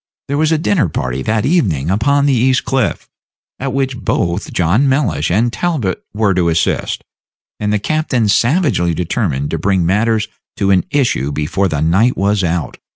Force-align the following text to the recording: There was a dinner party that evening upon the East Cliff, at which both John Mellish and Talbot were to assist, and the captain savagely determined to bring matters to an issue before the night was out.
There 0.27 0.37
was 0.39 0.51
a 0.51 0.57
dinner 0.57 0.89
party 0.89 1.21
that 1.21 1.45
evening 1.45 1.91
upon 1.91 2.25
the 2.25 2.33
East 2.33 2.65
Cliff, 2.65 3.07
at 3.59 3.71
which 3.71 3.95
both 3.99 4.51
John 4.51 4.89
Mellish 4.89 5.29
and 5.29 5.53
Talbot 5.53 6.03
were 6.11 6.33
to 6.33 6.49
assist, 6.49 7.03
and 7.59 7.71
the 7.71 7.77
captain 7.77 8.27
savagely 8.27 8.95
determined 8.95 9.51
to 9.51 9.59
bring 9.59 9.85
matters 9.85 10.27
to 10.57 10.71
an 10.71 10.85
issue 10.89 11.31
before 11.31 11.67
the 11.67 11.81
night 11.81 12.17
was 12.17 12.43
out. 12.43 12.79